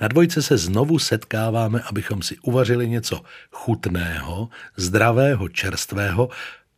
Na 0.00 0.08
dvojce 0.08 0.42
se 0.42 0.58
znovu 0.58 0.98
setkáváme, 0.98 1.80
abychom 1.80 2.22
si 2.22 2.36
uvařili 2.38 2.88
něco 2.88 3.20
chutného, 3.50 4.48
zdravého, 4.76 5.48
čerstvého 5.48 6.28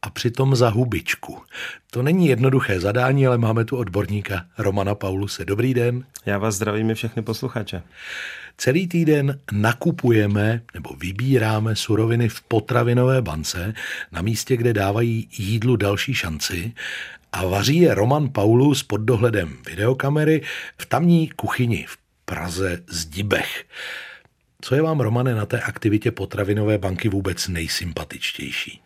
a 0.03 0.11
přitom 0.11 0.57
za 0.57 0.69
hubičku. 0.69 1.39
To 1.91 2.03
není 2.03 2.27
jednoduché 2.27 2.81
zadání, 2.81 3.27
ale 3.27 3.39
máme 3.39 3.65
tu 3.65 3.77
odborníka 3.77 4.45
Romana 4.59 4.95
Pauluse. 4.95 5.45
Dobrý 5.45 5.75
den. 5.75 6.05
Já 6.27 6.39
vás 6.39 6.55
zdravím 6.55 6.91
i 6.91 6.95
všechny 6.95 7.23
posluchače. 7.23 7.83
Celý 8.59 8.89
týden 8.89 9.41
nakupujeme 9.53 10.63
nebo 10.75 10.91
vybíráme 11.01 11.77
suroviny 11.77 12.29
v 12.29 12.43
potravinové 12.43 13.23
bance 13.23 13.75
na 14.13 14.23
místě, 14.23 14.57
kde 14.57 14.73
dávají 14.73 15.29
jídlu 15.39 15.77
další 15.77 16.15
šanci 16.15 16.73
a 17.33 17.47
vaří 17.47 17.77
je 17.77 17.95
Roman 17.95 18.29
Paulus 18.29 18.83
pod 18.83 19.01
dohledem 19.01 19.57
videokamery 19.67 20.43
v 20.79 20.87
tamní 20.87 21.29
kuchyni 21.29 21.85
v 21.89 22.06
Praze 22.29 22.83
Zdibech. 22.89 23.65
Co 24.61 24.75
je 24.75 24.83
vám, 24.83 25.01
Romane, 25.01 25.35
na 25.35 25.47
té 25.47 25.61
aktivitě 25.61 26.11
potravinové 26.11 26.79
banky 26.79 27.09
vůbec 27.09 27.49
nejsympatičtější? 27.49 28.83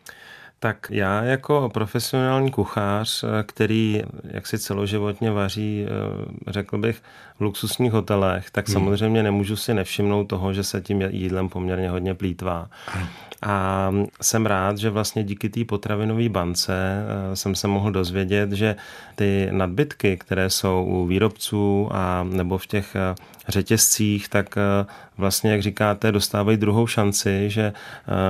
Tak 0.62 0.86
já 0.90 1.22
jako 1.22 1.70
profesionální 1.74 2.50
kuchař, 2.50 3.24
který 3.46 4.02
jaksi 4.24 4.58
celoživotně 4.58 5.30
vaří, 5.30 5.86
eh, 5.86 6.52
řekl 6.52 6.78
bych, 6.78 7.02
v 7.38 7.40
luxusních 7.40 7.92
hotelech, 7.92 8.50
tak 8.50 8.68
hmm. 8.68 8.72
samozřejmě 8.72 9.22
nemůžu 9.22 9.56
si 9.56 9.74
nevšimnout 9.74 10.28
toho, 10.28 10.52
že 10.52 10.64
se 10.64 10.80
tím 10.80 11.00
jídlem 11.00 11.48
poměrně 11.48 11.90
hodně 11.90 12.14
plítvá. 12.14 12.68
Hmm. 12.86 13.06
A 13.42 13.90
jsem 14.22 14.46
rád, 14.46 14.78
že 14.78 14.90
vlastně 14.90 15.24
díky 15.24 15.48
té 15.48 15.64
potravinové 15.64 16.28
bance 16.28 16.72
eh, 16.72 17.36
jsem 17.36 17.54
se 17.54 17.68
mohl 17.68 17.90
dozvědět, 17.90 18.52
že 18.52 18.76
ty 19.14 19.48
nadbytky, 19.50 20.16
které 20.16 20.50
jsou 20.50 20.84
u 20.88 21.06
výrobců 21.06 21.88
a 21.92 22.26
nebo 22.30 22.58
v 22.58 22.66
těch 22.66 22.96
eh, 22.96 23.14
řetězcích, 23.48 24.28
tak 24.28 24.56
eh, 24.56 24.86
vlastně, 25.18 25.50
jak 25.50 25.62
říkáte, 25.62 26.12
dostávají 26.12 26.58
druhou 26.58 26.86
šanci, 26.86 27.50
že 27.50 27.72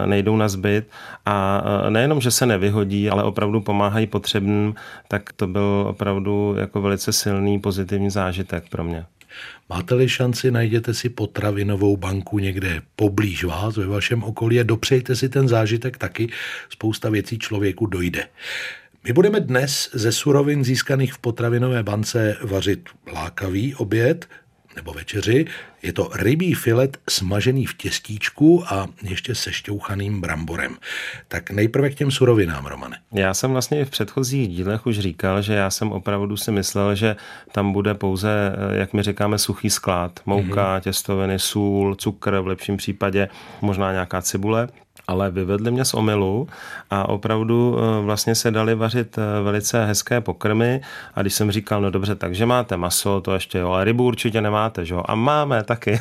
nejdou 0.06 0.36
na 0.36 0.48
zbyt 0.48 0.90
a 1.26 1.62
nejenom, 1.88 2.19
že 2.20 2.30
se 2.30 2.46
nevyhodí, 2.46 3.10
ale 3.10 3.22
opravdu 3.22 3.60
pomáhají 3.60 4.06
potřebným, 4.06 4.74
tak 5.08 5.32
to 5.32 5.46
byl 5.46 5.86
opravdu 5.88 6.54
jako 6.58 6.82
velice 6.82 7.12
silný 7.12 7.58
pozitivní 7.58 8.10
zážitek 8.10 8.64
pro 8.68 8.84
mě. 8.84 9.04
Máte-li 9.68 10.08
šanci, 10.08 10.50
najděte 10.50 10.94
si 10.94 11.08
potravinovou 11.08 11.96
banku 11.96 12.38
někde 12.38 12.82
poblíž 12.96 13.44
vás, 13.44 13.76
ve 13.76 13.86
vašem 13.86 14.22
okolí 14.22 14.60
a 14.60 14.62
dopřejte 14.62 15.16
si 15.16 15.28
ten 15.28 15.48
zážitek 15.48 15.98
taky. 15.98 16.28
Spousta 16.68 17.10
věcí 17.10 17.38
člověku 17.38 17.86
dojde. 17.86 18.26
My 19.04 19.12
budeme 19.12 19.40
dnes 19.40 19.90
ze 19.92 20.12
surovin 20.12 20.64
získaných 20.64 21.12
v 21.12 21.18
potravinové 21.18 21.82
bance 21.82 22.36
vařit 22.42 22.88
lákavý 23.12 23.74
oběd, 23.74 24.28
nebo 24.76 24.92
večeři. 24.92 25.46
Je 25.82 25.92
to 25.92 26.10
rybí 26.14 26.54
filet 26.54 26.98
smažený 27.08 27.66
v 27.66 27.74
těstíčku 27.74 28.64
a 28.66 28.88
ještě 29.02 29.34
se 29.34 29.52
šťouchaným 29.52 30.20
bramborem. 30.20 30.76
Tak 31.28 31.50
nejprve 31.50 31.90
k 31.90 31.94
těm 31.94 32.10
surovinám, 32.10 32.66
Romane. 32.66 32.98
Já 33.12 33.34
jsem 33.34 33.50
vlastně 33.50 33.84
v 33.84 33.90
předchozích 33.90 34.48
dílech 34.48 34.86
už 34.86 34.98
říkal, 34.98 35.42
že 35.42 35.54
já 35.54 35.70
jsem 35.70 35.92
opravdu 35.92 36.36
si 36.36 36.52
myslel, 36.52 36.94
že 36.94 37.16
tam 37.52 37.72
bude 37.72 37.94
pouze, 37.94 38.52
jak 38.72 38.92
my 38.92 39.02
říkáme, 39.02 39.38
suchý 39.38 39.70
sklad. 39.70 40.20
Mouka, 40.26 40.78
mm-hmm. 40.78 40.80
těstoviny, 40.80 41.38
sůl, 41.38 41.94
cukr, 41.94 42.38
v 42.40 42.46
lepším 42.46 42.76
případě 42.76 43.28
možná 43.60 43.92
nějaká 43.92 44.22
cibule 44.22 44.68
ale 45.10 45.30
vyvedli 45.30 45.70
mě 45.70 45.84
z 45.84 45.94
omylu 45.94 46.48
a 46.90 47.08
opravdu 47.08 47.78
eh, 47.78 48.04
vlastně 48.04 48.34
se 48.34 48.50
dali 48.50 48.74
vařit 48.74 49.18
eh, 49.18 49.42
velice 49.42 49.86
hezké 49.86 50.20
pokrmy 50.20 50.80
a 51.14 51.22
když 51.22 51.34
jsem 51.34 51.50
říkal, 51.50 51.82
no 51.82 51.90
dobře, 51.90 52.14
takže 52.14 52.46
máte 52.46 52.76
maso, 52.76 53.20
to 53.20 53.34
ještě 53.34 53.58
jo, 53.58 53.70
ale 53.70 53.84
rybu 53.84 54.04
určitě 54.04 54.40
nemáte, 54.40 54.84
že 54.86 54.94
jo? 54.94 55.02
A 55.04 55.14
máme 55.14 55.62
taky. 55.62 56.00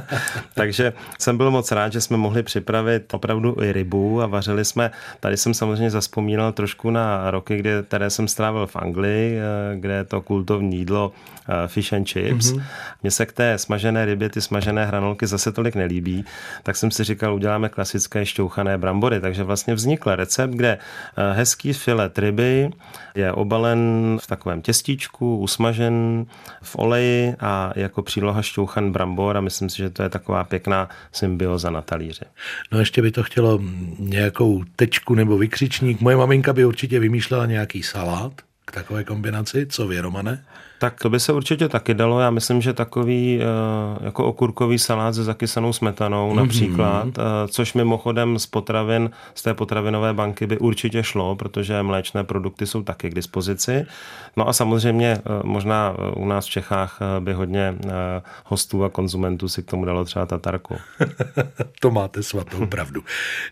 takže 0.54 0.92
jsem 1.18 1.36
byl 1.36 1.50
moc 1.50 1.72
rád, 1.72 1.92
že 1.92 2.00
jsme 2.00 2.16
mohli 2.16 2.42
připravit 2.42 3.14
opravdu 3.14 3.56
i 3.62 3.72
rybu 3.72 4.22
a 4.22 4.26
vařili 4.26 4.64
jsme, 4.64 4.90
tady 5.20 5.36
jsem 5.36 5.54
samozřejmě 5.54 5.90
zaspomínal 5.90 6.52
trošku 6.52 6.90
na 6.90 7.30
roky, 7.30 7.56
kde, 7.56 7.82
které 7.82 8.10
jsem 8.10 8.28
strávil 8.28 8.66
v 8.66 8.76
Anglii, 8.76 9.38
eh, 9.38 9.76
kde 9.76 9.94
je 9.94 10.04
to 10.04 10.20
kultovní 10.20 10.76
jídlo 10.76 11.12
fish 11.66 11.92
and 11.92 12.08
chips. 12.08 12.52
Mm-hmm. 12.52 12.62
Mně 13.02 13.10
se 13.10 13.26
k 13.26 13.32
té 13.32 13.58
smažené 13.58 14.04
rybě, 14.04 14.28
ty 14.28 14.40
smažené 14.40 14.84
hranolky 14.84 15.26
zase 15.26 15.52
tolik 15.52 15.74
nelíbí, 15.74 16.24
tak 16.62 16.76
jsem 16.76 16.90
si 16.90 17.04
říkal, 17.04 17.34
uděláme 17.34 17.68
klasické 17.68 18.26
šťou 18.26 18.47
šťouchané 18.48 18.78
brambory. 18.78 19.20
Takže 19.20 19.42
vlastně 19.44 19.74
vznikl 19.74 20.16
recept, 20.16 20.50
kde 20.50 20.78
eh, 20.78 21.32
hezký 21.32 21.72
filet 21.72 22.18
ryby 22.18 22.70
je 23.14 23.32
obalen 23.32 23.78
v 24.22 24.26
takovém 24.26 24.62
těstíčku, 24.62 25.38
usmažen 25.38 26.26
v 26.62 26.76
oleji 26.78 27.34
a 27.40 27.72
jako 27.76 28.02
příloha 28.02 28.42
šťouchan 28.42 28.92
brambor 28.92 29.36
a 29.36 29.40
myslím 29.40 29.70
si, 29.70 29.76
že 29.76 29.90
to 29.90 30.02
je 30.02 30.08
taková 30.08 30.44
pěkná 30.44 30.88
symbioza 31.12 31.70
na 31.70 31.82
talíři. 31.82 32.24
No 32.72 32.78
ještě 32.78 33.02
by 33.02 33.10
to 33.10 33.22
chtělo 33.22 33.60
nějakou 33.98 34.64
tečku 34.76 35.14
nebo 35.14 35.38
vykřičník. 35.38 36.00
Moje 36.00 36.16
maminka 36.16 36.52
by 36.52 36.64
určitě 36.64 36.98
vymýšlela 37.00 37.46
nějaký 37.46 37.82
salát 37.82 38.47
k 38.68 38.72
takové 38.72 39.04
kombinaci. 39.04 39.66
Co 39.66 39.88
vy, 39.88 40.00
Romane? 40.00 40.44
Tak 40.78 41.00
to 41.00 41.10
by 41.10 41.20
se 41.20 41.32
určitě 41.32 41.68
taky 41.68 41.94
dalo. 41.94 42.20
Já 42.20 42.30
myslím, 42.30 42.60
že 42.60 42.72
takový 42.72 43.40
eh, 43.40 44.04
jako 44.04 44.24
okurkový 44.24 44.78
salát 44.78 45.14
se 45.14 45.24
zakysanou 45.24 45.72
smetanou 45.72 46.30
mm-hmm. 46.30 46.36
například, 46.36 47.08
eh, 47.18 47.22
což 47.48 47.74
mimochodem 47.74 48.38
z 48.38 48.46
potravin, 48.46 49.10
z 49.34 49.42
té 49.42 49.54
potravinové 49.54 50.14
banky 50.14 50.46
by 50.46 50.58
určitě 50.58 51.02
šlo, 51.02 51.36
protože 51.36 51.82
mléčné 51.82 52.24
produkty 52.24 52.66
jsou 52.66 52.82
taky 52.82 53.10
k 53.10 53.14
dispozici. 53.14 53.86
No 54.36 54.48
a 54.48 54.52
samozřejmě 54.52 55.18
eh, 55.18 55.20
možná 55.44 55.94
u 56.16 56.26
nás 56.26 56.46
v 56.46 56.50
Čechách 56.50 56.98
by 57.20 57.32
hodně 57.32 57.74
hostů 58.44 58.84
a 58.84 58.88
konzumentů 58.88 59.48
si 59.48 59.62
k 59.62 59.70
tomu 59.70 59.84
dalo 59.84 60.04
třeba 60.04 60.26
tatarku. 60.26 60.76
to 61.80 61.90
máte 61.90 62.22
svatou 62.22 62.66
pravdu. 62.76 63.02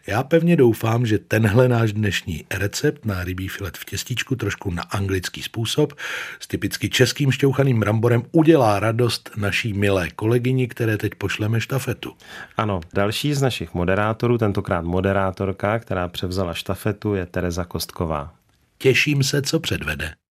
Já 0.06 0.22
pevně 0.22 0.56
doufám, 0.56 1.06
že 1.06 1.18
tenhle 1.18 1.68
náš 1.68 1.92
dnešní 1.92 2.44
recept 2.54 3.04
na 3.04 3.24
rybí 3.24 3.48
filet 3.48 3.76
v 3.76 3.84
těstíčku 3.84 4.36
trošku 4.36 4.70
na 4.70 4.82
anglický 5.06 5.42
způsob 5.42 5.92
s 6.40 6.46
typicky 6.46 6.88
českým 6.88 7.32
šťouchaným 7.32 7.80
bramborem 7.80 8.22
udělá 8.32 8.80
radost 8.80 9.30
naší 9.36 9.72
milé 9.72 10.10
kolegyni, 10.10 10.68
které 10.68 10.96
teď 10.98 11.14
pošleme 11.14 11.60
štafetu. 11.60 12.12
Ano, 12.56 12.80
další 12.94 13.34
z 13.34 13.42
našich 13.42 13.74
moderátorů, 13.74 14.38
tentokrát 14.38 14.84
moderátorka, 14.84 15.78
která 15.78 16.08
převzala 16.08 16.54
štafetu, 16.54 17.14
je 17.14 17.26
Tereza 17.26 17.64
Kostková. 17.64 18.34
Těším 18.78 19.22
se, 19.22 19.42
co 19.42 19.60
předvede. 19.60 20.25